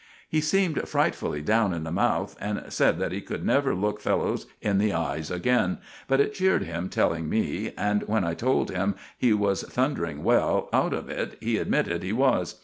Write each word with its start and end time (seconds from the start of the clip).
He 0.27 0.41
seemed 0.41 0.89
frightfully 0.89 1.43
down 1.43 1.75
in 1.75 1.83
the 1.83 1.91
mouth, 1.91 2.35
and 2.41 2.63
said 2.73 2.97
that 2.97 3.11
he 3.11 3.21
could 3.21 3.45
never 3.45 3.75
look 3.75 4.01
fellows 4.01 4.47
in 4.59 4.79
the 4.79 4.93
eyes 4.93 5.29
again; 5.29 5.77
but 6.07 6.19
it 6.19 6.33
cheered 6.33 6.63
him 6.63 6.89
telling 6.89 7.29
me, 7.29 7.71
and 7.77 8.01
when 8.07 8.23
I 8.23 8.33
told 8.33 8.71
him 8.71 8.95
he 9.15 9.31
was 9.31 9.61
thundering 9.61 10.23
well 10.23 10.69
out 10.73 10.93
of 10.93 11.07
it 11.07 11.37
he 11.39 11.59
admitted 11.59 12.01
he 12.01 12.13
was. 12.13 12.55